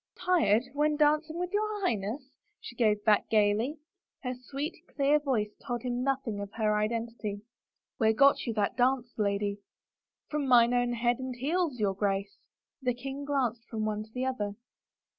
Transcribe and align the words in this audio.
"Tired— 0.19 0.63
when 0.73 0.95
dancing 0.97 1.37
with 1.37 1.51
your 1.53 1.79
Highness?" 1.85 2.31
she 2.59 2.75
gave 2.75 3.01
gayly 3.29 3.73
back. 4.23 4.33
Her 4.33 4.39
sweet, 4.45 4.75
clear 4.95 5.19
voice 5.19 5.51
told 5.63 5.83
him 5.83 6.01
noth 6.01 6.27
ing 6.27 6.39
of 6.39 6.51
her 6.53 6.75
identity." 6.75 7.43
Where 7.99 8.11
got 8.11 8.47
you 8.47 8.53
that 8.55 8.75
dance, 8.75 9.13
lady?"" 9.19 9.59
From 10.31 10.47
mine 10.47 10.73
own 10.73 10.93
head 10.93 11.19
and 11.19 11.35
heels, 11.35 11.79
your 11.79 11.93
Grace." 11.93 12.35
The 12.81 12.95
king 12.95 13.25
glanced 13.25 13.67
from 13.69 13.85
one 13.85 14.01
to 14.01 14.11
the 14.11 14.25
other. 14.25 14.55